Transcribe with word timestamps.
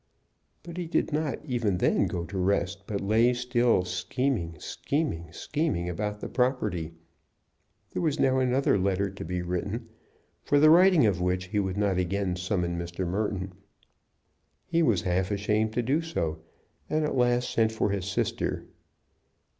But 0.63 0.77
he 0.77 0.87
did 0.87 1.13
not 1.13 1.37
even 1.45 1.77
then 1.77 2.07
go 2.07 2.25
to 2.25 2.37
rest, 2.39 2.87
but 2.87 3.01
lay 3.01 3.35
still 3.35 3.85
scheming, 3.85 4.55
scheming, 4.59 5.31
scheming, 5.31 5.87
about 5.89 6.21
the 6.21 6.27
property. 6.27 6.93
There 7.91 8.01
was 8.01 8.19
now 8.19 8.39
another 8.39 8.79
letter 8.79 9.11
to 9.11 9.23
be 9.23 9.43
written, 9.43 9.89
for 10.41 10.59
the 10.59 10.71
writing 10.71 11.05
of 11.05 11.21
which 11.21 11.49
he 11.49 11.59
would 11.59 11.77
not 11.77 11.99
again 11.99 12.35
summon 12.35 12.79
Mr. 12.79 13.05
Merton. 13.05 13.51
He 14.65 14.81
was 14.81 15.03
half 15.03 15.29
ashamed 15.29 15.73
to 15.73 15.83
do 15.83 16.01
so, 16.01 16.39
and 16.89 17.05
at 17.05 17.13
last 17.15 17.51
sent 17.51 17.71
for 17.71 17.91
his 17.91 18.05
sister. 18.05 18.65